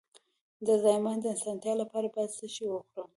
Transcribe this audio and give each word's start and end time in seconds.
د 0.65 0.67
زایمان 0.83 1.17
د 1.21 1.25
اسانتیا 1.35 1.73
لپاره 1.81 2.07
باید 2.15 2.31
څه 2.37 2.45
شی 2.55 2.65
وخورم؟ 2.69 3.09